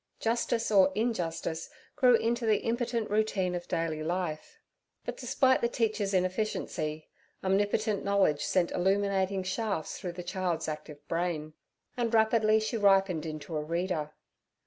Justice 0.19 0.71
or 0.71 0.91
injustice 0.95 1.69
grew 1.95 2.15
into 2.15 2.47
the 2.47 2.61
impotent 2.63 3.07
routine 3.11 3.53
of 3.53 3.67
daily 3.67 4.01
life. 4.01 4.57
But, 5.05 5.15
despite 5.15 5.61
the 5.61 5.69
teacher's 5.69 6.11
inefficiency, 6.11 7.07
omnipotent 7.43 8.03
knowledge 8.03 8.43
sent 8.43 8.71
illuminating 8.71 9.43
shafts 9.43 9.99
through 9.99 10.13
the 10.13 10.23
child's 10.23 10.67
active 10.67 11.07
brain, 11.07 11.53
and 11.95 12.11
rapidly 12.11 12.59
she 12.59 12.77
ripened 12.77 13.27
into 13.27 13.55
a 13.55 13.61
reader. 13.61 14.09